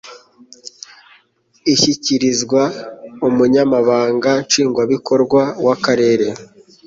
[1.73, 2.61] ishyikirizwa
[3.27, 6.27] umunyamabanga nshingwabikorwa w akarere